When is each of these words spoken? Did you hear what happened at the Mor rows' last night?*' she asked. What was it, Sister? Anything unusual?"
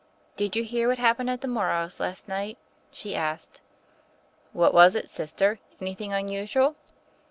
Did 0.35 0.55
you 0.55 0.63
hear 0.63 0.87
what 0.87 0.97
happened 0.97 1.29
at 1.29 1.41
the 1.41 1.47
Mor 1.47 1.67
rows' 1.67 1.99
last 1.99 2.27
night?*' 2.27 2.57
she 2.91 3.15
asked. 3.15 3.61
What 4.51 4.73
was 4.73 4.95
it, 4.95 5.11
Sister? 5.11 5.59
Anything 5.79 6.11
unusual?" 6.11 6.75